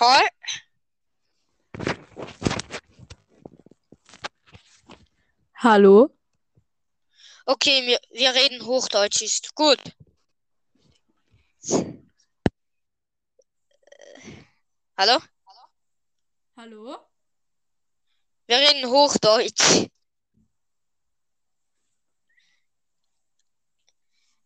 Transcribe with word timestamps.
Hi. 0.00 0.28
Hallo? 5.56 6.16
Okay, 7.46 7.84
wir, 7.84 7.98
wir 8.12 8.32
reden 8.32 8.64
Hochdeutsch, 8.64 9.22
ist 9.22 9.56
gut. 9.56 9.80
Hallo? 14.96 15.18
Hallo? 16.56 16.98
Wir 18.46 18.58
reden 18.58 18.88
Hochdeutsch. 18.88 19.88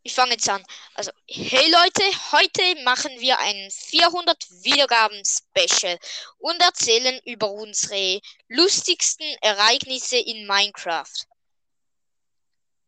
Ich 0.04 0.14
fange 0.14 0.32
jetzt 0.32 0.48
an. 0.48 0.64
Also, 0.94 1.12
hey 1.28 1.70
Leute, 1.70 2.02
heute 2.32 2.82
machen 2.82 3.20
wir 3.20 3.38
ein 3.38 3.70
400 3.70 4.36
Wiedergaben 4.64 5.22
Special 5.24 5.96
und 6.38 6.60
erzählen 6.60 7.20
über 7.24 7.50
unsere 7.52 8.20
lustigsten 8.48 9.26
Ereignisse 9.40 10.16
in 10.16 10.46
Minecraft. 10.46 11.26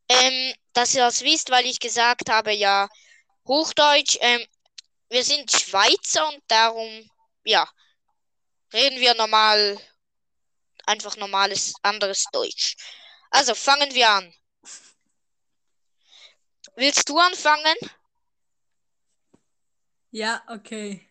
Ähm, 0.09 0.55
dass 0.73 0.95
ihr 0.95 1.03
das 1.05 1.23
wisst, 1.23 1.51
weil 1.51 1.67
ich 1.67 1.79
gesagt 1.79 2.31
habe, 2.31 2.53
ja, 2.53 2.89
Hochdeutsch, 3.47 4.19
ähm, 4.21 4.45
wir 5.09 5.23
sind 5.23 5.53
Schweizer 5.53 6.29
und 6.29 6.43
darum, 6.49 7.11
ja, 7.45 7.69
reden 8.73 8.99
wir 8.99 9.15
normal, 9.15 9.79
einfach 10.87 11.17
normales, 11.17 11.75
anderes 11.83 12.25
Deutsch. 12.33 12.75
Also, 13.31 13.55
fangen 13.55 13.95
wir 13.95 14.11
an. 14.11 14.35
Willst 16.77 17.09
du 17.09 17.19
anfangen? 17.19 17.77
Ja, 20.11 20.43
okay. 20.49 21.07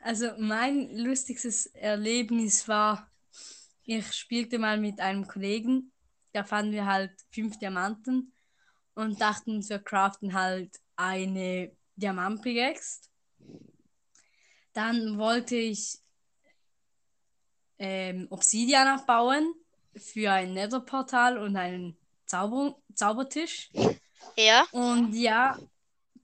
Also 0.00 0.30
mein 0.38 0.96
lustigstes 0.96 1.66
Erlebnis 1.66 2.68
war, 2.68 3.10
ich 3.82 4.12
spielte 4.12 4.58
mal 4.58 4.78
mit 4.78 5.00
einem 5.00 5.26
Kollegen, 5.26 5.92
da 6.32 6.44
fanden 6.44 6.72
wir 6.72 6.86
halt 6.86 7.12
fünf 7.30 7.58
Diamanten 7.58 8.32
und 8.94 9.20
dachten, 9.20 9.68
wir 9.68 9.78
craften 9.80 10.34
halt 10.34 10.80
eine 10.94 11.76
Diamantpickaxe. 11.96 13.08
Dann 14.72 15.18
wollte 15.18 15.56
ich 15.56 15.98
ähm, 17.78 18.28
Obsidian 18.30 18.86
abbauen 18.86 19.52
für 19.96 20.30
ein 20.30 20.54
Netherportal 20.54 21.38
und 21.38 21.56
einen 21.56 21.96
Zauber 22.26 22.76
Zaubertisch. 22.94 23.70
Ja. 24.36 24.66
Und 24.72 25.14
ja, 25.14 25.58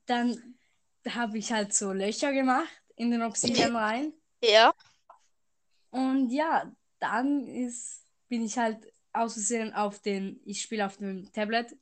dann 0.07 0.57
habe 1.09 1.39
ich 1.39 1.53
halt 1.53 1.75
so 1.75 1.93
Löcher 1.93 2.33
gemacht 2.33 2.69
in 2.97 3.11
den 3.11 3.23
Obsidian 3.23 3.77
rein. 3.77 4.13
Ja. 4.43 4.75
Und 5.91 6.31
ja, 6.31 6.71
dann 6.99 7.47
ist, 7.47 8.07
bin 8.29 8.45
ich 8.45 8.59
halt 8.59 8.93
aus 9.13 9.35
Versehen 9.35 9.75
auf 9.75 10.01
den, 10.01 10.41
ich 10.45 10.63
spiele 10.63 10.87
auf 10.87 10.97
dem 10.99 11.33
Tablet, 11.33 11.77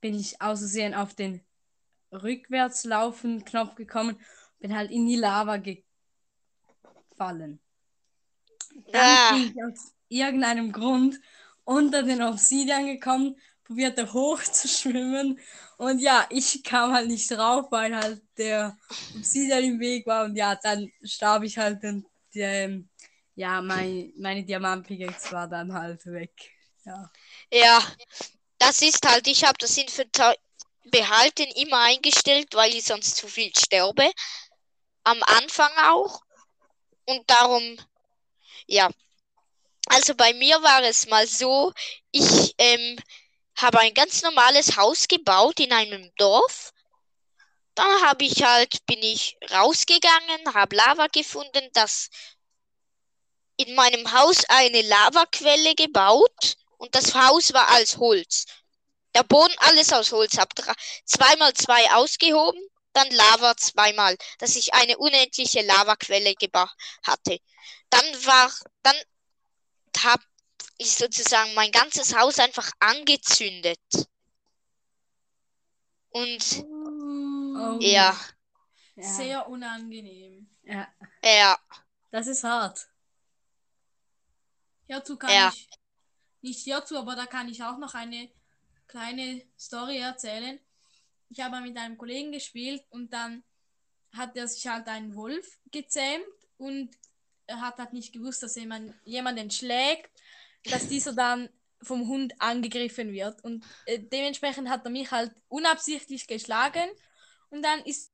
bin 0.00 0.18
ich 0.18 0.40
aus 0.40 0.60
Versehen 0.60 0.94
auf 0.94 1.14
den 1.14 1.44
Rückwärtslaufen-Knopf 2.12 3.74
gekommen, 3.74 4.18
bin 4.58 4.74
halt 4.76 4.90
in 4.90 5.06
die 5.06 5.16
Lava 5.16 5.58
gefallen. 5.58 7.60
Dann 8.92 9.02
Ah. 9.02 9.32
bin 9.32 9.48
ich 9.48 9.54
aus 9.64 9.94
irgendeinem 10.08 10.72
Grund 10.72 11.20
unter 11.64 12.02
den 12.02 12.22
Obsidian 12.22 12.86
gekommen, 12.86 13.36
probierte 13.66 14.12
hoch 14.12 14.42
zu 14.42 14.68
schwimmen 14.68 15.38
und 15.78 15.98
ja, 15.98 16.26
ich 16.30 16.62
kam 16.62 16.92
halt 16.92 17.08
nicht 17.08 17.30
drauf, 17.30 17.66
weil 17.70 17.94
halt 17.94 18.22
der 18.38 18.76
Obsidian 19.14 19.64
im 19.64 19.80
Weg 19.80 20.06
war 20.06 20.24
und 20.24 20.36
ja, 20.36 20.54
dann 20.56 20.90
starb 21.02 21.42
ich 21.42 21.58
halt 21.58 21.82
und 21.84 22.06
ähm, 22.34 22.88
ja, 23.34 23.60
mein, 23.60 24.12
meine 24.16 24.44
Diamant-Pickaxe 24.44 25.32
war 25.32 25.46
dann 25.46 25.72
halt 25.72 26.04
weg. 26.06 26.32
Ja. 26.84 27.10
Ja. 27.52 27.82
Das 28.58 28.80
ist 28.80 29.06
halt, 29.06 29.26
ich 29.28 29.44
habe 29.44 29.58
das 29.58 29.76
Inventar 29.76 30.34
behalten 30.90 31.46
immer 31.56 31.84
eingestellt, 31.84 32.54
weil 32.54 32.74
ich 32.74 32.84
sonst 32.84 33.16
zu 33.16 33.28
viel 33.28 33.52
sterbe. 33.56 34.10
Am 35.04 35.22
Anfang 35.24 35.70
auch. 35.84 36.22
Und 37.04 37.28
darum, 37.30 37.78
ja. 38.66 38.90
Also 39.88 40.14
bei 40.14 40.32
mir 40.32 40.56
war 40.62 40.82
es 40.82 41.06
mal 41.06 41.26
so, 41.26 41.72
ich 42.10 42.54
ähm, 42.58 42.98
habe 43.56 43.80
ein 43.80 43.94
ganz 43.94 44.22
normales 44.22 44.76
Haus 44.76 45.08
gebaut 45.08 45.60
in 45.60 45.72
einem 45.72 46.10
Dorf. 46.16 46.72
Dann 47.74 48.02
habe 48.02 48.24
ich 48.24 48.42
halt, 48.42 48.84
bin 48.86 49.02
ich 49.02 49.36
rausgegangen, 49.50 50.54
habe 50.54 50.76
Lava 50.76 51.08
gefunden, 51.08 51.68
das 51.74 52.08
in 53.56 53.74
meinem 53.74 54.12
Haus 54.12 54.44
eine 54.48 54.82
Lavaquelle 54.82 55.74
gebaut 55.74 56.56
und 56.78 56.94
das 56.94 57.14
Haus 57.14 57.52
war 57.52 57.68
als 57.68 57.96
Holz. 57.96 58.46
Der 59.14 59.22
Boden 59.22 59.54
alles 59.58 59.92
aus 59.92 60.12
Holz. 60.12 60.36
Hab 60.38 60.54
dra- 60.54 60.76
zweimal 61.04 61.54
zwei 61.54 61.90
ausgehoben, 61.92 62.60
dann 62.92 63.10
Lava 63.10 63.56
zweimal, 63.56 64.16
dass 64.38 64.56
ich 64.56 64.74
eine 64.74 64.98
unendliche 64.98 65.62
Lavaquelle 65.62 66.34
geba 66.34 66.70
hatte. 67.02 67.38
Dann 67.90 68.04
war, 68.26 68.52
dann 68.82 68.96
habe 69.98 70.22
ich 70.78 70.94
sozusagen 70.94 71.54
mein 71.54 71.70
ganzes 71.72 72.14
Haus 72.16 72.38
einfach 72.38 72.70
angezündet. 72.80 73.80
Und 76.10 76.64
Oh. 77.58 77.78
ja, 77.80 78.16
Ja. 78.96 79.02
Sehr 79.02 79.48
unangenehm. 79.48 80.48
ja, 80.62 80.88
ja, 81.22 81.58
das 82.10 82.26
ist 82.26 82.44
hart. 82.44 82.86
Hierzu 84.86 85.16
kann 85.16 85.30
Ja. 85.30 85.52
ich, 85.54 85.68
nicht 86.42 86.60
hierzu, 86.60 86.96
aber 86.98 87.16
da 87.16 87.26
kann 87.26 87.48
ich 87.48 87.62
auch 87.62 87.76
noch 87.78 87.94
eine 87.94 88.30
kleine 88.86 89.42
Story 89.58 89.98
erzählen. 89.98 90.60
Ich 91.28 91.40
habe 91.40 91.60
mit 91.60 91.76
einem 91.76 91.98
Kollegen 91.98 92.32
gespielt 92.32 92.84
und 92.90 93.12
dann 93.12 93.42
hat 94.12 94.36
er 94.36 94.46
sich 94.48 94.66
halt 94.66 94.86
einen 94.88 95.14
Wolf 95.14 95.58
gezähmt 95.72 96.24
und 96.56 96.96
er 97.46 97.60
hat 97.60 97.78
halt 97.78 97.92
nicht 97.92 98.12
gewusst, 98.12 98.42
dass 98.42 98.54
jemand 98.56 98.94
jemanden 99.04 99.50
schlägt, 99.50 100.10
dass 100.70 100.88
dieser 100.88 101.12
dann 101.12 101.48
vom 101.82 102.08
Hund 102.08 102.34
angegriffen 102.40 103.12
wird. 103.12 103.42
Und 103.44 103.64
äh, 103.86 103.98
dementsprechend 103.98 104.68
hat 104.68 104.84
er 104.84 104.90
mich 104.90 105.10
halt 105.10 105.32
unabsichtlich 105.48 106.26
geschlagen 106.26 106.88
und 107.50 107.62
dann 107.62 107.80
ist 107.84 108.10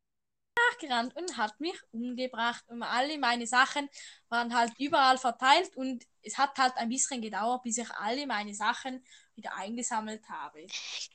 er 0.54 0.62
nachgerannt 0.72 1.16
und 1.16 1.36
hat 1.36 1.58
mich 1.60 1.78
umgebracht. 1.92 2.64
Und 2.68 2.82
alle 2.82 3.18
meine 3.18 3.46
Sachen 3.46 3.88
waren 4.28 4.54
halt 4.54 4.72
überall 4.78 5.18
verteilt 5.18 5.76
und 5.76 6.04
es 6.22 6.38
hat 6.38 6.56
halt 6.58 6.76
ein 6.76 6.88
bisschen 6.88 7.22
gedauert, 7.22 7.62
bis 7.62 7.78
ich 7.78 7.90
alle 7.92 8.26
meine 8.26 8.54
Sachen 8.54 9.04
wieder 9.34 9.54
eingesammelt 9.56 10.28
habe. 10.28 10.66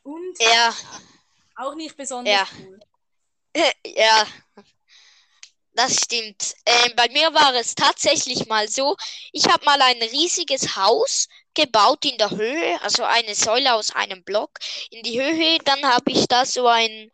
Und 0.03 0.39
ja, 0.39 0.73
auch 1.55 1.75
nicht 1.75 1.95
besonders 1.95 2.33
Ja. 2.33 2.47
cool. 2.59 2.79
ja. 3.85 4.25
Das 5.77 5.93
stimmt. 5.95 6.55
Ähm, 6.65 6.93
bei 6.95 7.07
mir 7.09 7.31
war 7.35 7.53
es 7.53 7.75
tatsächlich 7.75 8.47
mal 8.47 8.67
so, 8.67 8.97
ich 9.31 9.45
habe 9.47 9.63
mal 9.63 9.79
ein 9.79 10.01
riesiges 10.01 10.75
Haus 10.75 11.27
gebaut 11.53 12.03
in 12.03 12.17
der 12.17 12.31
Höhe, 12.31 12.81
also 12.81 13.03
eine 13.03 13.35
Säule 13.35 13.75
aus 13.75 13.91
einem 13.91 14.23
Block 14.23 14.57
in 14.89 15.03
die 15.03 15.21
Höhe. 15.21 15.59
Dann 15.65 15.85
habe 15.85 16.11
ich 16.11 16.27
da 16.27 16.47
so 16.47 16.65
ein, 16.65 17.11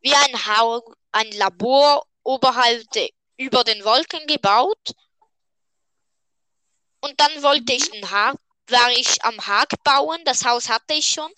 wie 0.00 0.12
ein, 0.12 0.46
Hau, 0.46 0.82
ein 1.12 1.30
Labor 1.30 2.04
oberhalb 2.24 2.90
de, 2.90 3.12
über 3.36 3.62
den 3.62 3.84
Wolken 3.84 4.26
gebaut. 4.26 4.94
Und 7.00 7.20
dann 7.20 7.44
wollte 7.44 7.74
ich 7.74 7.92
ein 7.92 8.10
Haag, 8.10 8.38
war 8.66 8.90
ich 8.90 9.22
am 9.24 9.38
Haag 9.46 9.68
bauen, 9.84 10.20
das 10.24 10.44
Haus 10.44 10.68
hatte 10.68 10.94
ich 10.94 11.08
schon, 11.08 11.30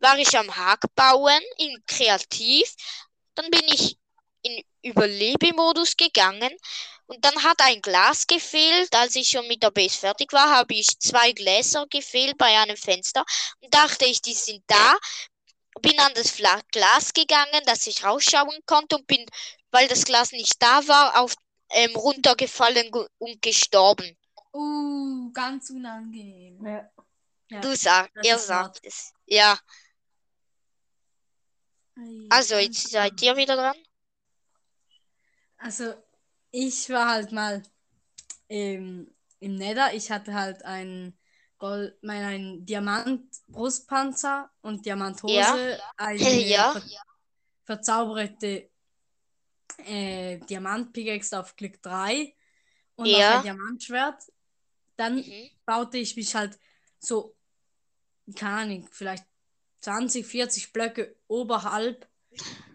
war 0.00 0.18
ich 0.18 0.36
am 0.36 0.54
Haag 0.54 0.80
bauen, 0.94 1.40
in 1.56 1.82
Kreativ. 1.86 2.74
Dann 3.34 3.50
bin 3.50 3.64
ich 3.68 3.96
in 4.42 4.62
Überlebemodus 4.82 5.96
gegangen 5.96 6.52
und 7.06 7.24
dann 7.24 7.42
hat 7.42 7.60
ein 7.60 7.80
Glas 7.80 8.26
gefehlt. 8.26 8.94
Als 8.94 9.16
ich 9.16 9.28
schon 9.28 9.46
mit 9.48 9.62
der 9.62 9.70
Base 9.70 9.98
fertig 9.98 10.32
war, 10.32 10.50
habe 10.50 10.74
ich 10.74 10.98
zwei 10.98 11.32
Gläser 11.32 11.86
gefehlt 11.88 12.38
bei 12.38 12.58
einem 12.58 12.76
Fenster 12.76 13.24
und 13.60 13.72
dachte 13.74 14.04
ich, 14.04 14.20
die 14.22 14.34
sind 14.34 14.62
da. 14.66 14.96
Bin 15.80 15.98
an 16.00 16.12
das 16.14 16.36
Glas 16.36 17.12
gegangen, 17.12 17.62
dass 17.66 17.86
ich 17.86 18.04
rausschauen 18.04 18.58
konnte 18.66 18.96
und 18.96 19.06
bin, 19.06 19.24
weil 19.70 19.88
das 19.88 20.04
Glas 20.04 20.32
nicht 20.32 20.62
da 20.62 20.86
war, 20.86 21.20
auf 21.20 21.34
ähm, 21.70 21.96
runtergefallen 21.96 22.90
ge- 22.90 23.06
und 23.18 23.40
gestorben. 23.40 24.16
Uh, 24.52 25.32
ganz 25.32 25.70
unangenehm. 25.70 26.64
Ja. 26.64 26.90
Ja. 27.50 27.60
Du 27.60 27.74
sag, 27.74 28.12
das 28.14 28.26
ihr 28.26 28.38
sagt 28.38 28.80
es. 28.82 29.12
Ja, 29.26 29.58
also 32.30 32.56
jetzt 32.56 32.90
seid 32.90 33.20
ihr 33.22 33.36
wieder 33.36 33.56
dran. 33.56 33.76
Also, 35.62 35.94
ich 36.50 36.90
war 36.90 37.08
halt 37.10 37.32
mal 37.32 37.62
im, 38.48 39.08
im 39.40 39.54
Nether. 39.54 39.94
Ich 39.94 40.10
hatte 40.10 40.34
halt 40.34 40.64
einen, 40.64 41.16
Gold, 41.58 41.96
mein, 42.02 42.24
einen 42.24 42.66
Diamant-Brustpanzer 42.66 44.50
und 44.62 44.84
Diamanthose, 44.84 45.78
Ja. 45.78 45.78
eine 45.96 46.18
Ja. 46.48 46.72
ver 46.72 46.82
verzauberte 47.64 48.70
äh, 49.86 50.38
Diamant-Pickaxe 50.38 51.38
auf 51.38 51.54
Glück 51.54 51.80
3 51.80 52.34
und 52.96 53.06
Ja. 53.14 53.36
ein 53.36 53.42
Diamantschwert. 53.44 54.22
Dann 54.96 55.16
Mhm. 55.16 55.50
baute 55.64 55.98
ich 55.98 56.16
mich 56.16 56.34
halt 56.34 56.58
so, 56.98 57.36
keine 58.34 58.56
Ahnung, 58.56 58.88
vielleicht 58.90 59.24
20, 59.80 60.26
40 60.26 60.72
Blöcke 60.72 61.16
oberhalb, 61.28 62.08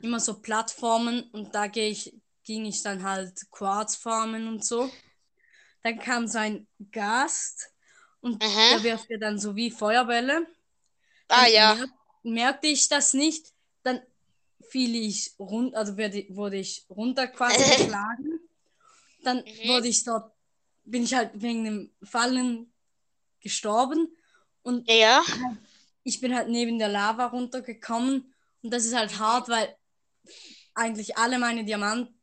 immer 0.02 0.20
so 0.20 0.42
Plattformen 0.42 1.30
und 1.32 1.54
da 1.54 1.68
gehe 1.68 1.90
ich, 1.90 2.14
ging 2.48 2.66
ich 2.66 2.82
dann 2.82 3.04
halt 3.04 3.52
Quarz 3.52 3.98
farmen 3.98 4.48
und 4.48 4.66
so. 4.66 4.90
Dann 5.84 6.00
kam 6.00 6.28
so 6.28 6.40
ein 6.40 6.66
Gast 6.92 7.72
und 8.22 8.42
Mhm. 8.42 8.70
der 8.72 8.84
wirft 8.84 9.10
mir 9.10 9.20
dann 9.20 9.38
so 9.38 9.56
wie 9.56 9.70
Feuerbälle. 9.70 10.48
Ah 11.30 11.46
Dann 11.46 11.52
ja. 11.54 11.76
merk, 11.76 11.90
merkte 12.24 12.68
ich 12.68 12.88
das 12.88 13.14
nicht, 13.14 13.54
dann 13.84 14.02
fiel 14.70 14.96
ich 14.96 15.36
runter, 15.40 15.78
also 15.78 15.98
wurde, 15.98 16.26
wurde 16.30 16.58
ich 16.58 16.86
runter 16.90 17.28
quasi 17.28 17.58
geschlagen. 17.66 18.40
Dann 19.24 19.44
Mhm. 19.46 19.68
wurde 19.68 19.90
ich 19.90 20.04
dort, 20.06 20.32
bin 20.86 21.04
ich 21.04 21.14
halt 21.14 21.32
wegen 21.36 21.66
dem 21.66 21.92
Fallen 22.04 22.72
gestorben 23.42 24.08
und 24.64 24.88
Ja. 24.88 25.22
ich 26.06 26.22
bin 26.22 26.34
halt 26.34 26.48
neben 26.48 26.80
der 26.80 26.88
Lava 26.88 27.26
runtergekommen 27.26 28.34
und 28.64 28.74
das 28.74 28.86
ist 28.86 28.96
halt 28.96 29.20
hart, 29.20 29.50
weil 29.50 29.76
eigentlich 30.76 31.18
alle 31.18 31.40
meine 31.40 31.66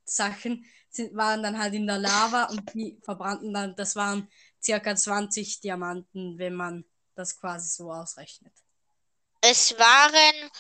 Diamantsachen 0.05 0.65
sind, 0.91 1.17
waren 1.17 1.43
dann 1.43 1.59
halt 1.59 1.75
in 1.75 1.87
der 1.87 1.99
Lava 1.99 2.45
und 2.45 2.73
die 2.75 2.99
verbrannten 3.03 3.53
dann, 3.53 3.75
das 3.77 3.97
waren 3.97 4.31
circa 4.63 4.95
20 4.95 5.61
Diamanten, 5.61 6.39
wenn 6.39 6.55
man 6.55 6.85
das 7.15 7.39
quasi 7.39 7.69
so 7.69 7.93
ausrechnet. 7.93 8.53
Es 9.41 9.77
waren, 9.79 10.51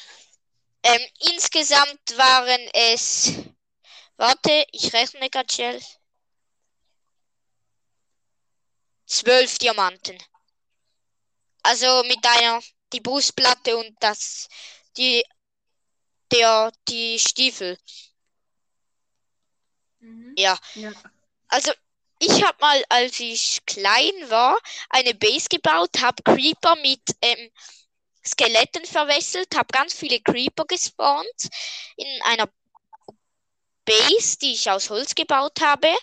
ähm, 0.82 1.08
insgesamt 1.32 2.16
waren 2.16 2.68
es, 2.74 3.32
warte, 4.16 4.66
ich 4.72 4.92
rechne 4.92 5.30
ganz 5.30 5.54
schnell. 5.54 5.80
Zwölf 9.06 9.58
Diamanten. 9.58 10.18
Also 11.62 12.02
mit 12.04 12.24
einer, 12.26 12.60
die 12.92 13.00
Brustplatte 13.00 13.76
und 13.76 13.96
das, 14.00 14.48
die, 14.96 15.24
der, 16.30 16.72
die 16.88 17.18
Stiefel. 17.18 17.78
Mhm. 20.04 20.34
Ja. 20.36 20.58
Also 21.48 21.72
ich 22.18 22.44
habe 22.44 22.56
mal, 22.60 22.84
als 22.88 23.18
ich 23.20 23.60
klein 23.66 24.12
war, 24.28 24.58
eine 24.90 25.14
Base 25.14 25.48
gebaut, 25.48 26.00
habe 26.00 26.22
Creeper 26.22 26.76
mit 26.76 27.00
ähm, 27.22 27.50
Skeletten 28.26 28.84
verwechselt, 28.84 29.54
habe 29.54 29.66
ganz 29.72 29.94
viele 29.94 30.20
Creeper 30.20 30.64
gespawnt 30.64 31.48
in 31.96 32.22
einer 32.22 32.48
Base, 33.84 34.38
die 34.40 34.54
ich 34.54 34.70
aus 34.70 34.88
Holz 34.90 35.14
gebaut 35.14 35.60
habe. 35.60 35.94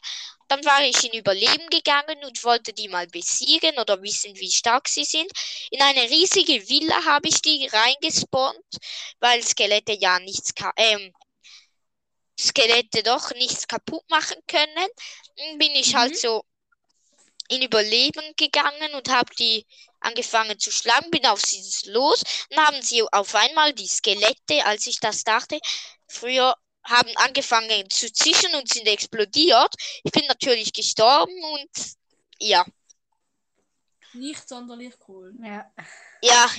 Dann 0.48 0.64
war 0.66 0.84
ich 0.84 1.04
in 1.06 1.18
Überleben 1.18 1.68
gegangen 1.70 2.24
und 2.26 2.44
wollte 2.44 2.74
die 2.74 2.90
mal 2.90 3.08
besiegen 3.08 3.80
oder 3.80 4.02
wissen, 4.02 4.36
wie 4.36 4.52
stark 4.52 4.90
sie 4.90 5.06
sind. 5.06 5.32
In 5.72 5.82
eine 5.82 6.02
riesige 6.10 6.68
Villa 6.68 7.06
habe 7.06 7.30
ich 7.30 7.42
die 7.42 7.68
reingespawnt, 7.72 8.78
weil 9.20 9.42
Skelette 9.42 9.94
ja 9.94 10.20
nichts, 10.20 10.52
ähm, 10.76 11.14
Skelette 12.42 13.04
doch 13.04 13.32
nichts 13.36 13.68
kaputt 13.68 14.04
machen 14.10 14.38
können. 14.48 14.88
Dann 15.38 15.58
bin 15.60 15.72
ich 15.74 15.96
halt 15.96 16.16
Mhm. 16.16 16.18
so 16.18 16.44
in 17.50 17.62
Überleben 17.62 18.24
gegangen 18.38 18.94
und 18.96 19.10
habe 19.10 19.34
die 19.36 19.66
angefangen 20.00 20.58
zu 20.60 20.72
schlagen, 20.72 21.12
bin 21.12 21.26
auf 21.28 21.42
sie 21.42 21.62
los. 21.92 22.24
Dann 22.50 22.66
haben 22.68 22.82
sie 22.82 23.04
auf 23.12 23.36
einmal 23.36 23.74
die 23.74 23.88
Skelette, 23.88 24.66
als 24.66 24.88
ich 24.88 25.00
das 25.00 25.24
dachte, 25.24 25.60
früher 26.08 26.56
haben 26.84 27.12
angefangen 27.18 27.90
zu 27.90 28.12
zischen 28.12 28.56
und 28.56 28.70
sind 28.74 28.88
explodiert. 28.88 29.74
Ich 30.04 30.12
bin 30.12 30.26
natürlich 30.28 30.74
gestorben 30.74 31.44
und 31.44 31.70
ja, 32.40 32.66
Nicht 34.14 34.48
sonderlich 34.48 34.96
cool. 35.08 35.34
Ja. 35.44 35.72
Ja, 36.22 36.50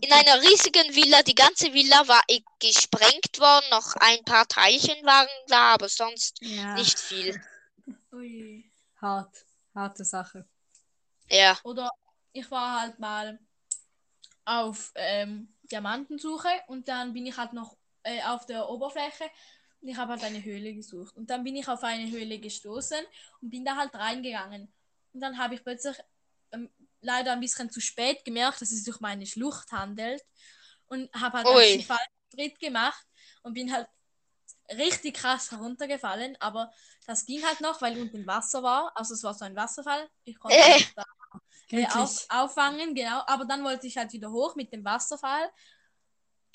in 0.00 0.12
einer 0.12 0.42
riesigen 0.42 0.94
Villa, 0.94 1.22
die 1.22 1.34
ganze 1.34 1.72
Villa 1.72 2.06
war 2.06 2.22
eh 2.28 2.42
gesprengt 2.60 3.38
worden, 3.38 3.66
noch 3.70 3.94
ein 3.96 4.22
paar 4.24 4.46
Teilchen 4.46 5.04
waren 5.04 5.28
da, 5.48 5.74
aber 5.74 5.88
sonst 5.88 6.38
ja. 6.40 6.74
nicht 6.74 6.98
viel. 6.98 7.40
Ui. 8.12 8.70
Hart. 9.00 9.44
Harte 9.74 10.04
Sache. 10.04 10.46
Ja, 11.28 11.58
Oder 11.64 11.90
ich 12.32 12.50
war 12.50 12.80
halt 12.80 12.98
mal 12.98 13.38
auf 14.44 14.92
ähm, 14.94 15.54
Diamantensuche 15.64 16.48
und 16.68 16.88
dann 16.88 17.12
bin 17.12 17.26
ich 17.26 17.36
halt 17.36 17.52
noch 17.52 17.76
äh, 18.04 18.22
auf 18.22 18.46
der 18.46 18.68
Oberfläche 18.68 19.24
und 19.80 19.88
ich 19.88 19.96
habe 19.96 20.12
halt 20.12 20.24
eine 20.24 20.42
Höhle 20.42 20.74
gesucht. 20.74 21.16
Und 21.16 21.30
dann 21.30 21.44
bin 21.44 21.56
ich 21.56 21.68
auf 21.68 21.82
eine 21.82 22.10
Höhle 22.10 22.38
gestoßen 22.38 23.04
und 23.40 23.50
bin 23.50 23.64
da 23.64 23.76
halt 23.76 23.94
reingegangen. 23.94 24.72
Und 25.12 25.20
dann 25.20 25.38
habe 25.38 25.54
ich 25.54 25.62
plötzlich 25.62 25.96
ähm, 26.52 26.70
leider 27.06 27.32
ein 27.32 27.40
bisschen 27.40 27.70
zu 27.70 27.80
spät 27.80 28.24
gemerkt, 28.24 28.60
dass 28.60 28.72
es 28.72 28.84
sich 28.84 28.96
um 28.96 29.04
eine 29.04 29.26
Schlucht 29.26 29.72
handelt 29.72 30.22
und 30.88 31.12
habe 31.14 31.38
halt 31.38 31.46
einen 31.46 31.86
Schritt 32.34 32.58
gemacht 32.60 33.06
und 33.42 33.54
bin 33.54 33.72
halt 33.72 33.88
richtig 34.70 35.14
krass 35.14 35.50
heruntergefallen, 35.52 36.36
aber 36.40 36.72
das 37.06 37.24
ging 37.24 37.44
halt 37.44 37.60
noch, 37.60 37.80
weil 37.80 38.00
unten 38.00 38.26
Wasser 38.26 38.62
war. 38.62 38.92
Also 38.96 39.14
es 39.14 39.22
war 39.22 39.32
so 39.32 39.44
ein 39.44 39.54
Wasserfall. 39.54 40.08
Ich 40.24 40.38
konnte 40.38 40.56
Äh. 40.56 40.74
mich 40.74 40.94
da 40.94 41.04
äh, 41.70 41.86
auf, 41.86 42.26
auffangen, 42.28 42.94
genau. 42.94 43.22
Aber 43.26 43.44
dann 43.44 43.62
wollte 43.62 43.86
ich 43.86 43.96
halt 43.96 44.12
wieder 44.12 44.30
hoch 44.30 44.56
mit 44.56 44.72
dem 44.72 44.84
Wasserfall. 44.84 45.50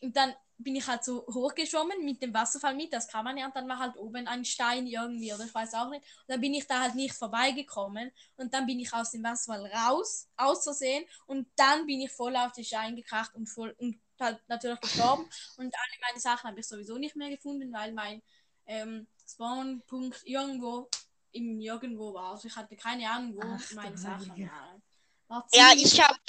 Und 0.01 0.15
dann 0.17 0.33
bin 0.63 0.75
ich 0.75 0.87
halt 0.87 1.03
so 1.03 1.25
hochgeschwommen 1.27 2.03
mit 2.03 2.21
dem 2.21 2.33
Wasserfall 2.33 2.75
mit, 2.75 2.93
das 2.93 3.07
kann 3.07 3.23
man 3.23 3.37
ja. 3.37 3.45
Und 3.45 3.55
dann 3.55 3.67
war 3.67 3.79
halt 3.79 3.97
oben 3.97 4.27
ein 4.27 4.45
Stein 4.45 4.87
irgendwie, 4.87 5.33
oder 5.33 5.45
ich 5.45 5.53
weiß 5.53 5.73
auch 5.75 5.89
nicht. 5.89 6.03
Und 6.03 6.29
dann 6.29 6.41
bin 6.41 6.53
ich 6.53 6.67
da 6.67 6.81
halt 6.81 6.95
nicht 6.95 7.13
vorbeigekommen. 7.13 8.11
Und 8.37 8.53
dann 8.53 8.65
bin 8.65 8.79
ich 8.79 8.93
aus 8.93 9.11
dem 9.11 9.23
Wasserfall 9.23 9.65
raus, 9.67 10.27
aus 10.37 10.63
Versehen. 10.63 11.05
Und 11.25 11.47
dann 11.55 11.85
bin 11.85 12.01
ich 12.01 12.11
voll 12.11 12.35
auf 12.35 12.51
den 12.53 12.63
Stein 12.63 12.95
gekracht 12.95 13.33
und 13.35 13.47
voll 13.47 13.75
und 13.77 13.99
halt 14.19 14.39
natürlich 14.47 14.79
gestorben. 14.79 15.23
Und 15.57 15.73
alle 15.75 15.97
meine 16.07 16.19
Sachen 16.19 16.49
habe 16.49 16.59
ich 16.59 16.67
sowieso 16.67 16.97
nicht 16.97 17.15
mehr 17.15 17.29
gefunden, 17.29 17.71
weil 17.73 17.91
mein 17.93 18.21
ähm, 18.65 19.07
Spawnpunkt 19.27 20.21
irgendwo 20.25 20.89
im 21.31 21.57
Nirgendwo 21.57 22.13
war. 22.13 22.33
Also 22.33 22.47
ich 22.47 22.55
hatte 22.55 22.75
keine 22.75 23.09
Ahnung, 23.09 23.35
wo 23.35 23.41
Ach, 23.43 23.73
meine 23.73 23.97
Sachen 23.97 24.29
waren. 24.29 24.83
War 25.27 25.47
ja, 25.53 25.71
ich 25.75 26.01
habe 26.01 26.19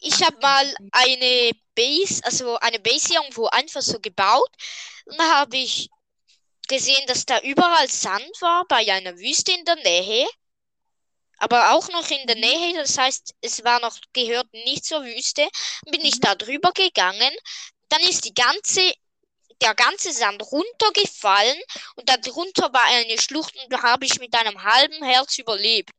ich 0.00 0.22
hab 0.22 0.40
mal 0.42 0.74
eine 0.92 1.52
Base, 1.74 2.22
also 2.24 2.56
eine 2.58 2.80
Base 2.80 3.14
irgendwo 3.14 3.46
einfach 3.48 3.82
so 3.82 4.00
gebaut. 4.00 4.50
Und 5.06 5.18
da 5.18 5.40
habe 5.40 5.56
ich 5.58 5.90
gesehen, 6.68 7.06
dass 7.08 7.26
da 7.26 7.40
überall 7.40 7.88
Sand 7.90 8.30
war 8.40 8.66
bei 8.68 8.92
einer 8.92 9.18
Wüste 9.18 9.52
in 9.52 9.64
der 9.64 9.76
Nähe. 9.76 10.28
Aber 11.38 11.72
auch 11.72 11.88
noch 11.88 12.08
in 12.10 12.26
der 12.26 12.36
Mhm. 12.36 12.40
Nähe, 12.40 12.74
das 12.74 12.96
heißt, 12.98 13.34
es 13.40 13.64
war 13.64 13.80
noch, 13.80 13.96
gehört 14.12 14.52
nicht 14.52 14.84
zur 14.84 15.02
Wüste. 15.04 15.48
Dann 15.84 15.92
bin 15.92 16.04
ich 16.04 16.20
da 16.20 16.34
drüber 16.34 16.72
gegangen. 16.72 17.32
Dann 17.88 18.02
ist 18.02 18.24
die 18.26 18.34
ganze, 18.34 18.92
der 19.62 19.74
ganze 19.74 20.12
Sand 20.12 20.42
runtergefallen 20.52 21.60
und 21.96 22.08
darunter 22.08 22.72
war 22.72 22.84
eine 22.84 23.18
Schlucht 23.20 23.56
und 23.56 23.72
da 23.72 23.82
habe 23.82 24.06
ich 24.06 24.20
mit 24.20 24.34
einem 24.34 24.62
halben 24.64 25.02
Herz 25.04 25.38
überlebt. 25.38 25.90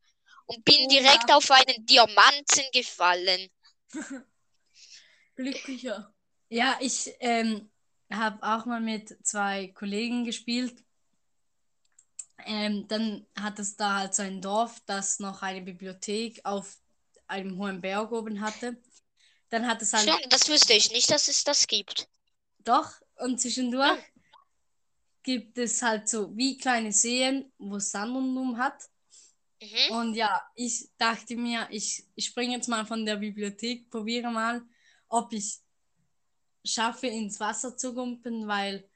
Und 0.47 0.65
bin 0.65 0.87
Oh, 0.87 0.89
direkt 0.89 1.31
auf 1.31 1.51
einen 1.51 1.85
Diamanten 1.85 2.65
gefallen. 2.73 3.49
glücklicher. 5.35 6.13
Ja, 6.49 6.77
ich 6.81 7.11
ähm, 7.19 7.69
habe 8.11 8.43
auch 8.43 8.65
mal 8.65 8.81
mit 8.81 9.17
zwei 9.25 9.67
Kollegen 9.67 10.25
gespielt. 10.25 10.83
Ähm, 12.45 12.87
dann 12.87 13.25
hat 13.39 13.59
es 13.59 13.75
da 13.75 13.99
halt 13.99 14.15
so 14.15 14.23
ein 14.23 14.41
Dorf, 14.41 14.81
das 14.85 15.19
noch 15.19 15.41
eine 15.41 15.61
Bibliothek 15.61 16.41
auf 16.43 16.77
einem 17.27 17.57
hohen 17.57 17.81
Berg 17.81 18.11
oben 18.11 18.41
hatte. 18.41 18.77
Dann 19.49 19.67
hat 19.67 19.81
es 19.81 19.93
halt 19.93 20.09
Schon, 20.09 20.29
das 20.29 20.49
wusste 20.49 20.73
ich 20.73 20.91
nicht, 20.91 21.11
dass 21.11 21.27
es 21.27 21.43
das 21.43 21.67
gibt. 21.67 22.09
doch 22.59 22.93
und 23.15 23.39
zwischendurch 23.39 23.99
gibt 25.23 25.57
es 25.57 25.81
halt 25.81 26.09
so 26.09 26.35
wie 26.35 26.57
kleine 26.57 26.91
Seen, 26.91 27.51
wo 27.57 27.75
es 27.75 27.91
Sand 27.91 28.15
rundum 28.15 28.57
hat. 28.57 28.89
Mhm. 29.61 29.95
Und 29.95 30.13
ja, 30.15 30.41
ich 30.55 30.89
dachte 30.97 31.35
mir, 31.35 31.67
ich, 31.69 32.03
ich 32.15 32.25
springe 32.25 32.55
jetzt 32.55 32.67
mal 32.67 32.85
von 32.85 33.05
der 33.05 33.17
Bibliothek, 33.17 33.89
probiere 33.89 34.31
mal, 34.31 34.63
ob 35.07 35.31
ich 35.33 35.59
schaffe, 36.65 37.07
ins 37.07 37.39
Wasser 37.39 37.77
zu 37.77 37.93
kumpen, 37.93 38.47
weil 38.47 38.89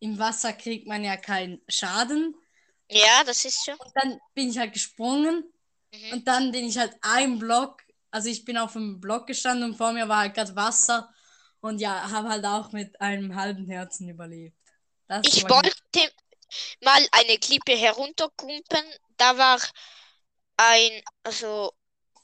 im 0.00 0.18
Wasser 0.18 0.52
kriegt 0.52 0.86
man 0.86 1.02
ja 1.02 1.16
keinen 1.16 1.60
Schaden. 1.68 2.36
Ja, 2.90 3.24
das 3.24 3.44
ist 3.44 3.64
so. 3.64 3.72
Und 3.72 3.92
dann 3.94 4.20
bin 4.34 4.50
ich 4.50 4.58
halt 4.58 4.72
gesprungen 4.72 5.44
Mhm. 5.92 6.12
und 6.12 6.28
dann 6.28 6.52
bin 6.52 6.66
ich 6.66 6.76
halt 6.76 6.94
ein 7.00 7.38
Block, 7.38 7.82
also 8.10 8.28
ich 8.28 8.44
bin 8.44 8.58
auf 8.58 8.76
einem 8.76 9.00
Block 9.00 9.26
gestanden 9.26 9.70
und 9.70 9.76
vor 9.76 9.92
mir 9.92 10.06
war 10.08 10.18
halt 10.18 10.34
gerade 10.34 10.54
Wasser 10.54 11.12
und 11.60 11.80
ja, 11.80 12.10
habe 12.10 12.28
halt 12.28 12.44
auch 12.44 12.72
mit 12.72 13.00
einem 13.00 13.34
halben 13.34 13.66
Herzen 13.66 14.08
überlebt. 14.08 14.56
Das 15.06 15.26
Ich 15.26 15.48
wollte 15.48 15.72
mal 16.82 17.06
eine 17.12 17.38
Klippe 17.38 17.76
herunterkumpen. 17.76 18.84
Da 19.16 19.36
war 19.38 19.60
ein, 20.56 21.02
also 21.24 21.72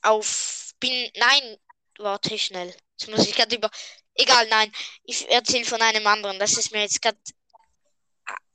auf, 0.02 0.72
bin, 0.80 1.10
nein, 1.16 1.56
warte 1.98 2.38
schnell. 2.38 2.74
Jetzt 2.98 3.10
muss 3.10 3.26
ich 3.26 3.34
gerade 3.34 3.56
über, 3.56 3.70
egal, 4.14 4.46
nein. 4.48 4.72
Ich 5.04 5.28
erzähle 5.30 5.64
von 5.64 5.82
einem 5.82 6.06
anderen. 6.06 6.38
Das 6.38 6.56
ist 6.56 6.72
mir 6.72 6.82
jetzt 6.82 7.02
gerade 7.02 7.18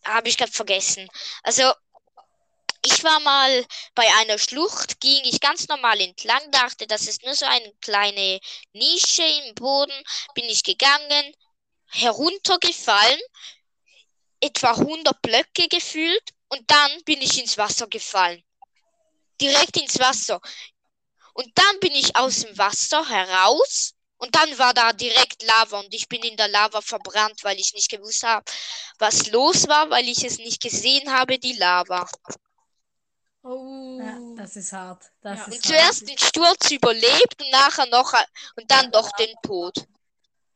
habe 0.05 0.29
ich 0.29 0.37
gerade 0.37 0.51
vergessen. 0.51 1.07
Also, 1.43 1.71
ich 2.85 3.03
war 3.03 3.19
mal 3.19 3.65
bei 3.93 4.07
einer 4.19 4.37
Schlucht, 4.37 5.01
ging 5.01 5.21
ich 5.25 5.41
ganz 5.41 5.67
normal 5.67 5.99
entlang, 5.99 6.49
dachte, 6.51 6.87
das 6.87 7.07
ist 7.07 7.23
nur 7.23 7.35
so 7.35 7.45
eine 7.45 7.73
kleine 7.81 8.39
Nische 8.73 9.23
im 9.23 9.55
Boden, 9.55 9.93
bin 10.33 10.45
ich 10.45 10.63
gegangen, 10.63 11.33
heruntergefallen, 11.87 13.19
etwa 14.41 14.71
100 14.71 15.21
Blöcke 15.21 15.67
gefühlt 15.69 16.23
und 16.49 16.69
dann 16.69 16.91
bin 17.05 17.21
ich 17.21 17.39
ins 17.39 17.57
Wasser 17.57 17.87
gefallen. 17.87 18.43
Direkt 19.41 19.77
ins 19.77 19.99
Wasser. 19.99 20.39
Und 21.33 21.47
dann 21.57 21.79
bin 21.79 21.93
ich 21.93 22.15
aus 22.15 22.41
dem 22.41 22.57
Wasser 22.57 23.07
heraus 23.09 23.93
und 24.17 24.35
dann 24.35 24.57
war 24.59 24.73
da 24.73 24.93
direkt 24.93 25.43
Lava 25.43 25.79
und 25.79 25.93
ich 25.93 26.07
bin 26.09 26.21
in 26.23 26.37
der 26.37 26.49
Lava 26.49 26.81
verbrannt, 26.81 27.43
weil 27.43 27.59
ich 27.59 27.73
nicht 27.73 27.89
gewusst 27.89 28.23
habe, 28.23 28.45
was 28.99 29.27
los 29.31 29.67
war, 29.67 29.89
weil 29.89 30.07
ich 30.09 30.23
es 30.23 30.37
nicht 30.37 30.61
gesehen 30.61 31.11
habe, 31.11 31.39
die 31.39 31.53
Lava. 31.53 32.07
Oh. 33.43 33.99
Ja, 34.01 34.17
das 34.35 34.55
ist 34.55 34.71
hart. 34.73 35.03
Das 35.21 35.39
Ja. 35.39 35.45
ist 35.47 35.65
Und 35.65 35.65
hart. 35.65 35.65
zuerst 35.65 36.09
den 36.09 36.17
Sturz 36.17 36.71
überlebt 36.71 37.41
und 37.41 37.49
nachher 37.51 37.85
noch 37.87 38.13
und 38.55 38.69
dann 38.71 38.91
doch 38.91 39.11
den 39.13 39.33
Tod. 39.41 39.75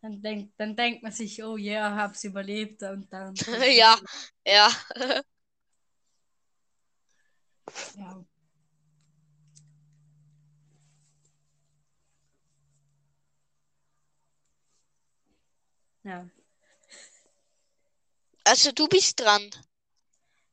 Dann 0.03 0.21
denkt, 0.21 0.53
dann 0.57 0.75
denkt 0.75 1.01
man 1.01 1.13
sich, 1.13 1.41
oh 1.45 1.55
ja, 1.55 1.95
hab's 1.95 2.25
überlebt 2.25 2.83
und 2.83 3.11
dann. 3.11 3.33
ja, 3.73 3.97
ja. 4.45 4.69
ja. 7.97 8.25
Ja. 16.03 16.25
Also 18.43 18.73
du 18.73 18.89
bist 18.89 19.21
dran. 19.21 19.49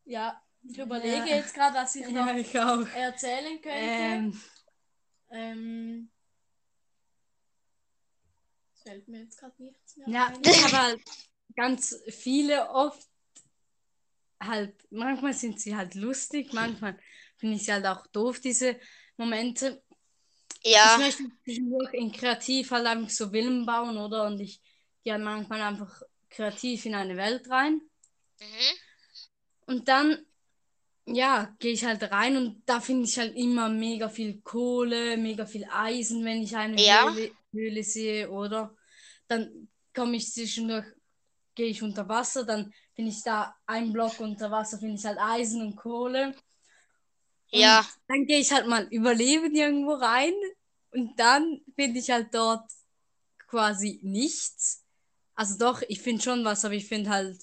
Ja, 0.05 0.41
ich 0.63 0.79
überlege 0.79 1.29
Ja. 1.29 1.37
jetzt 1.37 1.55
gerade, 1.55 1.75
was 1.75 1.97
ich 1.97 2.07
noch 2.09 2.27
ja, 2.29 2.37
ich 2.37 2.57
auch. 2.61 2.87
erzählen 2.95 3.61
könnte. 3.61 3.73
Ähm, 3.75 4.41
Ähm, 5.33 6.11
fällt 8.83 9.09
mir 9.09 9.23
jetzt 9.23 9.39
gerade 9.39 9.63
nichts 9.63 9.97
mehr 9.97 10.09
ja, 10.09 10.27
ein. 10.27 10.43
ich 10.43 10.65
habe 10.65 10.79
halt 10.79 11.01
ganz 11.57 11.97
viele 12.09 12.69
oft 12.71 13.09
halt, 14.43 14.75
manchmal 14.91 15.35
sind 15.35 15.61
sie 15.61 15.77
halt 15.77 15.95
lustig, 15.95 16.53
manchmal 16.53 16.99
finde 17.37 17.57
ich 17.57 17.65
sie 17.65 17.73
halt 17.73 17.87
auch 17.87 18.07
doof, 18.09 18.41
diese 18.41 18.79
Momente. 19.17 19.83
Ja, 20.63 20.95
Ich 20.95 21.05
möchte 21.05 21.25
zwischendurch 21.45 21.95
in 21.95 22.13
kreativ 22.13 22.71
halt 22.71 22.87
einfach 22.87 23.11
so 23.11 23.33
Willen 23.33 23.65
bauen, 23.67 23.97
oder? 23.97 24.27
Und 24.27 24.41
ich 24.41 24.61
gehe 25.03 25.15
halt 25.15 25.23
manchmal 25.23 25.61
einfach 25.63 26.03
kreativ 26.29 26.87
in 26.87 26.95
eine 26.95 27.17
Welt 27.17 27.49
rein. 27.51 27.81
mhm. 28.41 28.77
Und 29.67 29.89
dann, 29.89 30.27
ja, 31.07 31.55
gehe 31.59 31.73
ich 31.73 31.85
halt 31.85 32.03
rein 32.11 32.37
und 32.37 32.63
da 32.67 32.81
finde 32.81 33.05
ich 33.05 33.19
halt 33.19 33.37
immer 33.37 33.69
mega 33.69 34.09
viel 34.09 34.41
Kohle, 34.41 35.17
mega 35.17 35.47
viel 35.47 35.67
Eisen, 35.71 36.25
wenn 36.25 36.43
ich 36.43 36.57
eine 36.57 36.81
Ja. 36.81 37.15
Höhle 37.53 37.83
sehe, 37.85 38.31
oder? 38.31 38.75
Dann 39.29 39.69
komme 39.95 40.17
ich 40.17 40.33
zwischendurch, 40.33 40.87
gehe 41.55 41.69
ich 41.69 41.83
unter 41.83 42.09
Wasser, 42.09 42.45
dann 42.45 42.73
finde 42.95 43.11
ich 43.11 43.23
da 43.23 43.55
ein 43.67 43.93
Block 43.93 44.21
unter 44.21 44.51
Wasser, 44.51 44.79
finde 44.79 44.97
ich 44.97 45.05
halt 45.07 45.19
Eisen 45.21 45.63
und 45.63 45.77
Kohle. 45.77 46.35
ja, 47.53 47.85
Und 47.85 47.89
dann 48.09 48.27
gehe 48.27 48.41
ich 48.41 48.53
halt 48.53 48.67
mal 48.67 48.87
überleben 48.91 49.55
irgendwo 49.55 49.93
rein 49.95 50.33
und 50.93 51.19
dann 51.19 51.61
finde 51.77 51.99
ich 52.01 52.11
halt 52.11 52.35
dort 52.35 52.71
quasi 53.49 54.01
nichts. 54.03 54.85
Also 55.35 55.59
doch, 55.59 55.83
ich 55.89 56.03
finde 56.03 56.23
schon 56.23 56.45
was, 56.45 56.65
aber 56.65 56.75
ich 56.75 56.87
finde 56.87 57.11
halt, 57.11 57.39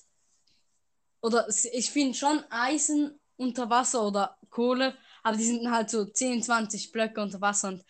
oder 1.21 1.47
ich 1.73 1.91
finde 1.91 2.13
schon 2.17 2.43
Eisen 2.49 3.19
unter 3.37 3.69
Wasser 3.69 4.05
oder 4.05 4.37
Kohle, 4.49 4.95
aber 5.23 5.37
die 5.37 5.43
sind 5.45 5.69
halt 5.71 5.89
so 5.89 6.05
10, 6.05 6.41
20 6.43 6.91
Blöcke 6.91 7.21
unter 7.21 7.41
Wasser 7.41 7.69
und 7.69 7.83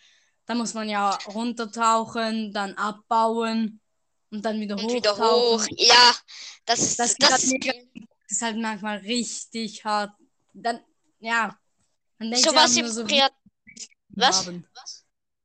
da 0.48 0.54
muss 0.56 0.74
man 0.74 0.88
ja 0.88 1.16
runtertauchen, 1.26 2.52
dann 2.54 2.74
abbauen 2.74 3.80
und 4.30 4.44
dann 4.44 4.60
wieder 4.60 4.76
und 4.76 4.92
wieder 4.92 5.16
hoch. 5.18 5.64
Ja, 5.76 6.16
das 6.66 6.80
ist 6.80 6.98
Das 6.98 7.16
das, 7.18 7.30
halt 7.30 7.44
ist 7.44 7.52
mega- 7.52 7.72
ist 8.28 8.42
halt 8.42 8.56
manchmal 8.58 8.98
richtig 8.98 9.84
hart. 9.84 10.12
Dann, 10.54 10.80
ja, 11.20 11.58
man 12.18 12.30
denkt 12.30 12.46
sowas 12.46 12.76
ja 12.76 12.80
im 12.80 12.88
so, 12.88 13.04
Was? 14.16 14.46
haben. 14.46 14.64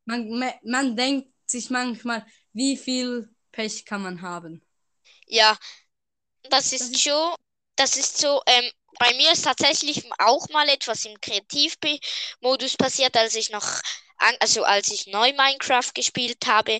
Man, 0.06 0.30
man 0.64 0.96
denkt 0.96 1.30
sich 1.46 1.70
manchmal, 1.70 2.26
wie 2.54 2.78
viel 2.78 3.30
Pech 3.52 3.86
kann 3.86 4.02
man 4.04 4.22
haben. 4.22 4.62
Ja, 5.28 5.58
das 6.50 6.74
ist 6.74 7.00
schon, 7.02 7.36
das 7.76 7.98
ist 7.98 8.18
so, 8.20 8.42
ähm, 8.48 8.72
bei 9.00 9.14
mir 9.16 9.32
ist 9.32 9.44
tatsächlich 9.46 10.04
auch 10.20 10.50
mal 10.50 10.70
etwas 10.70 11.06
im 11.06 11.20
Kreativmodus 11.22 12.78
passiert, 12.78 13.18
als 13.18 13.36
ich 13.36 13.50
noch, 13.52 13.82
also 14.40 14.64
als 14.64 14.90
ich 14.90 15.08
neu 15.08 15.34
Minecraft 15.34 15.92
gespielt 15.94 16.46
habe. 16.46 16.80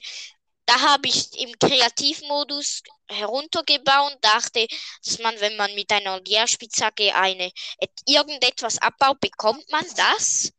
Da 0.66 0.80
habe 0.80 1.08
ich 1.10 1.38
im 1.40 1.58
Kreativmodus 1.60 2.84
heruntergebaut, 3.10 4.18
dachte, 4.22 4.66
dass 5.04 5.20
man, 5.20 5.40
wenn 5.42 5.58
man 5.58 5.76
mit 5.76 5.92
einer 5.92 6.22
Leerspitzhacke 6.22 7.14
eine, 7.14 7.52
et, 7.80 7.92
irgendetwas 8.06 8.78
abbaut, 8.78 9.20
bekommt 9.20 9.70
man 9.72 9.86
das. 9.96 10.52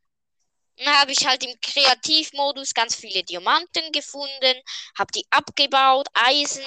Dann 0.77 0.89
habe 1.01 1.13
ich 1.13 1.27
halt 1.27 1.45
im 1.45 1.59
Kreativmodus 1.61 2.75
ganz 2.75 2.97
viele 2.97 3.23
Diamanten 3.23 3.93
gefunden, 3.93 4.61
habe 4.99 5.13
die 5.15 5.25
abgebaut, 5.31 6.09
Eisen, 6.15 6.65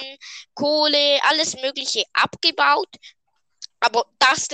Kohle, 0.54 1.20
alles 1.24 1.54
Mögliche 1.56 2.04
abgebaut. 2.14 2.88
Aber 3.80 4.06
das 4.18 4.48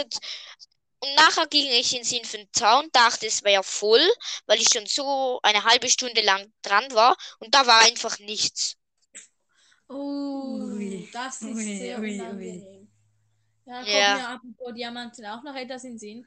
und 1.04 1.14
nachher 1.16 1.46
ging 1.48 1.66
ich 1.70 1.94
ins 1.96 2.12
Inventar 2.12 2.80
und 2.82 2.94
dachte, 2.96 3.26
es 3.26 3.44
wäre 3.44 3.62
voll, 3.64 4.02
weil 4.46 4.60
ich 4.60 4.68
schon 4.72 4.86
so 4.86 5.40
eine 5.42 5.64
halbe 5.64 5.88
Stunde 5.88 6.22
lang 6.22 6.52
dran 6.62 6.90
war 6.92 7.16
und 7.40 7.54
da 7.54 7.66
war 7.66 7.80
einfach 7.82 8.18
nichts. 8.20 8.76
Oh, 9.88 10.58
Ui, 10.60 11.08
das 11.12 11.44
ist 11.44 11.56
ui, 11.56 11.78
sehr 11.78 11.98
ui, 12.00 12.10
ui. 12.32 12.52
unangenehm. 12.52 12.88
Ja, 13.66 13.84
kommt 13.84 13.92
Ja. 13.94 14.14
mir 14.16 14.28
apropos 14.28 14.74
Diamanten 14.74 15.26
auch 15.26 15.42
noch 15.42 15.54
etwas 15.56 15.84
in 15.84 15.98
Sinn. 15.98 16.26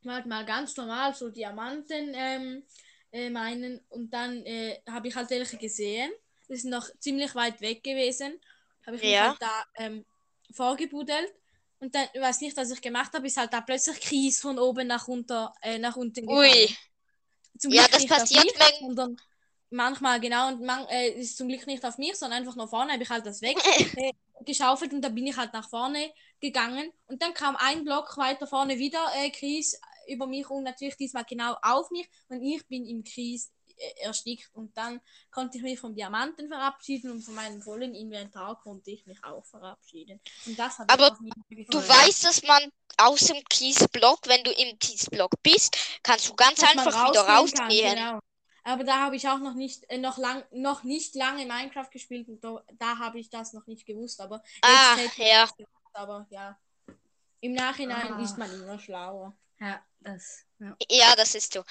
Ich 0.00 0.06
wollte 0.06 0.28
mal 0.28 0.44
ganz 0.46 0.76
normal 0.76 1.14
so 1.14 1.30
Diamanten 1.30 2.12
ähm, 2.14 2.64
äh, 3.12 3.30
meinen 3.30 3.80
und 3.88 4.12
dann 4.12 4.44
äh, 4.46 4.80
habe 4.88 5.08
ich 5.08 5.16
halt 5.16 5.30
welche 5.30 5.56
gesehen. 5.58 6.12
Die 6.48 6.56
sind 6.56 6.70
noch 6.70 6.88
ziemlich 7.00 7.34
weit 7.34 7.60
weg 7.60 7.82
gewesen. 7.82 8.40
Habe 8.86 8.96
ich 8.96 9.02
mich 9.02 9.12
Ja. 9.12 9.20
halt 9.20 9.36
da 9.40 9.64
ähm, 9.76 10.04
vorgebuddelt. 10.52 11.32
Und 11.80 11.94
dann, 11.94 12.08
ich 12.14 12.20
weiß 12.20 12.40
nicht, 12.40 12.56
was 12.56 12.70
ich 12.70 12.80
gemacht 12.80 13.12
habe, 13.14 13.26
ist 13.26 13.36
halt 13.36 13.52
da 13.52 13.60
plötzlich 13.60 14.00
Kies 14.00 14.40
von 14.40 14.58
oben 14.58 14.86
nach, 14.88 15.08
unter, 15.08 15.54
äh, 15.62 15.78
nach 15.78 15.96
unten 15.96 16.26
gefallen. 16.26 16.66
Ui, 16.66 16.76
Zum 17.58 17.72
Ja, 17.72 17.82
Glück 17.82 17.90
das 17.92 18.02
nicht 18.02 18.12
auf 18.18 18.18
passiert, 18.18 18.44
mich, 18.44 18.54
wenn- 18.58 18.96
sondern 18.96 19.16
manchmal 19.70 20.20
genau 20.20 20.48
und 20.48 20.62
man, 20.62 20.86
äh, 20.88 21.08
ist 21.10 21.36
zum 21.36 21.48
Glück 21.48 21.66
nicht 21.66 21.84
auf 21.84 21.98
mich, 21.98 22.16
sondern 22.16 22.40
einfach 22.40 22.56
nach 22.56 22.68
vorne 22.68 22.92
habe 22.92 23.02
ich 23.02 23.10
halt 23.10 23.26
das 23.26 23.42
weg 23.42 23.58
äh, 23.96 24.12
geschaufelt 24.44 24.92
und 24.92 25.02
dann 25.02 25.14
bin 25.14 25.26
ich 25.26 25.36
halt 25.36 25.52
nach 25.52 25.68
vorne 25.68 26.12
gegangen 26.40 26.92
und 27.06 27.22
dann 27.22 27.34
kam 27.34 27.56
ein 27.56 27.84
Block 27.84 28.16
weiter 28.18 28.46
vorne 28.46 28.78
wieder 28.78 29.04
äh, 29.16 29.30
Chris 29.30 29.80
über 30.08 30.26
mich 30.26 30.48
und 30.50 30.64
natürlich 30.64 30.96
diesmal 30.96 31.24
genau 31.24 31.56
auf 31.62 31.90
mich 31.90 32.08
und 32.28 32.42
ich 32.42 32.66
bin 32.68 32.86
im 32.86 33.04
äh, 33.04 33.38
erstickt 34.00 34.50
und 34.54 34.76
dann 34.76 35.00
konnte 35.30 35.58
ich 35.58 35.62
mich 35.64 35.78
vom 35.78 35.94
Diamanten 35.94 36.48
verabschieden 36.48 37.10
und 37.10 37.22
von 37.22 37.34
meinem 37.34 37.60
vollen 37.60 37.94
Inventar 37.94 38.60
konnte 38.60 38.90
ich 38.90 39.06
mich 39.06 39.22
auch 39.24 39.44
verabschieden. 39.44 40.20
Und 40.46 40.58
das 40.58 40.78
hat 40.78 40.90
Aber 40.90 41.16
nie 41.20 41.64
du 41.66 41.78
weißt, 41.78 42.24
dass 42.24 42.42
man 42.42 42.70
aus 42.98 43.20
dem 43.20 43.42
Kiesblock, 43.48 44.26
wenn 44.26 44.42
du 44.44 44.50
im 44.52 44.78
Kiesblock 44.78 45.32
bist, 45.42 45.76
kannst 46.02 46.28
du 46.28 46.34
ganz 46.34 46.60
dass 46.60 46.70
einfach 46.70 47.10
wieder 47.10 47.22
rausgehen 47.22 47.96
kann, 47.96 47.96
genau. 47.96 48.18
Aber 48.64 48.82
da 48.82 49.00
habe 49.00 49.14
ich 49.16 49.28
auch 49.28 49.38
noch 49.38 49.54
nicht, 49.54 49.84
äh, 49.88 49.98
noch 49.98 50.18
lang, 50.18 50.44
noch 50.50 50.82
nicht 50.82 51.14
lange 51.14 51.46
Minecraft 51.46 51.88
gespielt 51.92 52.28
und 52.28 52.42
da, 52.42 52.64
da 52.78 52.98
habe 52.98 53.20
ich 53.20 53.30
das 53.30 53.52
noch 53.52 53.66
nicht 53.66 53.86
gewusst. 53.86 54.20
Aber 54.20 54.42
jetzt 54.44 54.58
Ah, 54.62 54.96
hätte 54.96 55.22
ich 55.22 55.28
ja. 55.28 55.44
gewusst, 55.46 55.66
aber 55.92 56.26
ja. 56.30 56.58
Im 57.40 57.52
Nachhinein 57.52 58.14
Ah. 58.14 58.22
ist 58.22 58.36
man 58.36 58.52
immer 58.52 58.78
schlauer. 58.80 59.36
Ja, 59.60 59.80
das. 60.00 60.44
Ja. 60.58 60.76
Ja, 60.90 61.14
das 61.14 61.34
ist 61.36 61.52
so. 61.52 61.62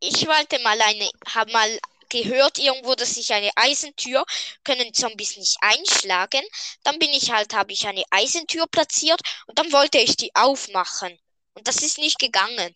Ich 0.00 0.26
wollte 0.26 0.58
mal 0.60 0.80
eine, 0.80 1.10
habe 1.34 1.52
mal 1.52 1.78
gehört 2.08 2.58
irgendwo, 2.58 2.94
dass 2.94 3.14
sich 3.14 3.32
eine 3.32 3.50
Eisentür 3.56 4.24
können 4.64 4.92
Zombies 4.94 5.36
nicht 5.36 5.56
einschlagen. 5.60 6.42
Dann 6.84 6.98
bin 6.98 7.10
ich 7.10 7.32
halt, 7.32 7.54
habe 7.54 7.72
ich 7.72 7.86
eine 7.86 8.04
Eisentür 8.10 8.66
platziert 8.68 9.20
und 9.46 9.58
dann 9.58 9.72
wollte 9.72 9.98
ich 9.98 10.16
die 10.16 10.34
aufmachen. 10.34 11.18
Und 11.54 11.66
das 11.66 11.76
ist 11.76 11.98
nicht 11.98 12.18
gegangen. 12.18 12.74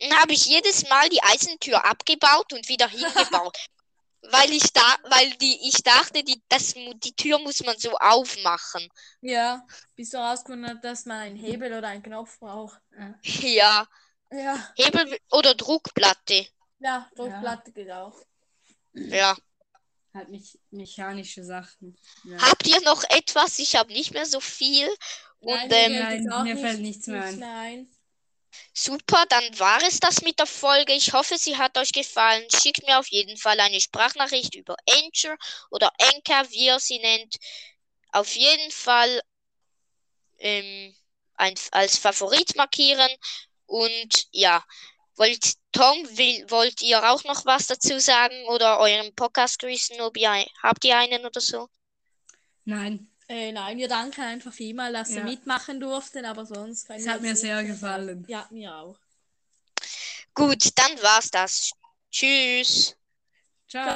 Dann 0.00 0.16
habe 0.20 0.32
ich 0.32 0.46
jedes 0.46 0.88
Mal 0.88 1.08
die 1.08 1.22
Eisentür 1.22 1.84
abgebaut 1.84 2.52
und 2.52 2.68
wieder 2.68 2.88
hingebaut. 2.88 3.56
weil 4.30 4.52
ich 4.52 4.72
da, 4.72 4.96
weil 5.04 5.30
die, 5.40 5.58
ich 5.68 5.82
dachte, 5.82 6.24
die, 6.24 6.42
das, 6.48 6.74
die 6.74 7.14
Tür 7.14 7.38
muss 7.38 7.64
man 7.64 7.78
so 7.78 7.96
aufmachen. 7.96 8.88
Ja, 9.20 9.64
bis 9.94 10.10
du 10.10 10.18
rausgefunden 10.18 10.80
dass 10.82 11.04
man 11.04 11.18
einen 11.18 11.36
Hebel 11.36 11.72
oder 11.72 11.88
einen 11.88 12.02
Knopf 12.02 12.38
braucht. 12.38 12.80
Ja. 13.22 13.86
Ja, 14.32 14.72
Hebel 14.76 15.18
oder 15.30 15.54
Druckplatte. 15.54 16.46
ja, 16.80 17.08
Druckplatte 17.14 17.72
geht 17.72 17.90
auch. 17.90 18.20
Ja. 18.92 19.36
halt 20.14 20.28
mich 20.30 20.58
mechanische 20.70 21.44
Sachen. 21.44 21.96
Ja. 22.24 22.38
Habt 22.40 22.66
ihr 22.66 22.80
noch 22.82 23.04
etwas? 23.10 23.58
Ich 23.58 23.76
habe 23.76 23.92
nicht 23.92 24.12
mehr 24.12 24.26
so 24.26 24.40
viel. 24.40 24.88
Und 25.38 25.54
Nein, 25.54 25.68
mir 25.68 25.76
ähm, 25.76 26.06
fällt 26.06 26.24
Nein, 26.24 26.44
mir 26.44 26.56
fällt 26.56 26.80
nichts 26.80 27.06
mehr 27.06 27.22
ein. 27.22 27.42
ein. 27.42 27.96
Super, 28.72 29.24
dann 29.28 29.58
war 29.58 29.82
es 29.82 30.00
das 30.00 30.22
mit 30.22 30.38
der 30.38 30.46
Folge. 30.46 30.92
Ich 30.94 31.12
hoffe, 31.12 31.36
sie 31.38 31.56
hat 31.56 31.76
euch 31.78 31.92
gefallen. 31.92 32.46
Schickt 32.50 32.86
mir 32.86 32.98
auf 32.98 33.08
jeden 33.08 33.36
Fall 33.36 33.60
eine 33.60 33.80
Sprachnachricht 33.80 34.54
über 34.54 34.76
Anchor 34.88 35.36
oder 35.70 35.92
Anchor, 35.98 36.50
wie 36.50 36.66
ihr 36.66 36.80
sie 36.80 36.98
nennt. 36.98 37.36
Auf 38.12 38.34
jeden 38.34 38.70
Fall 38.70 39.20
ähm, 40.38 40.94
ein, 41.34 41.54
als 41.72 41.98
Favorit 41.98 42.56
markieren. 42.56 43.10
Und 43.66 44.26
ja, 44.32 44.64
wollt 45.16 45.54
Tom, 45.72 45.96
will, 46.18 46.44
wollt 46.50 46.82
ihr 46.82 47.02
auch 47.10 47.24
noch 47.24 47.44
was 47.46 47.66
dazu 47.66 47.98
sagen 48.00 48.44
oder 48.48 48.78
euren 48.80 49.14
Podcast 49.14 49.58
grüßen? 49.60 50.00
Ob 50.00 50.16
ihr, 50.16 50.30
habt 50.62 50.84
ihr 50.84 50.96
einen 50.98 51.24
oder 51.26 51.40
so? 51.40 51.68
Nein, 52.64 53.08
Äh, 53.28 53.50
nein, 53.52 53.76
wir 53.78 53.88
danken 53.88 54.20
einfach 54.22 54.52
vielmal, 54.52 54.92
dass 54.92 55.10
Ja. 55.10 55.16
ihr 55.16 55.24
mitmachen 55.24 55.80
durften, 55.80 56.24
aber 56.24 56.46
sonst 56.46 56.88
es 56.90 57.08
hat 57.08 57.22
mir 57.22 57.34
sehr 57.36 57.64
gefallen. 57.64 58.24
Ja, 58.28 58.46
mir 58.50 58.74
auch. 58.76 58.98
Gut, 60.34 60.70
dann 60.78 61.02
war's 61.02 61.30
das. 61.30 61.72
Tschüss. 62.10 62.96
Ciao. 63.68 63.95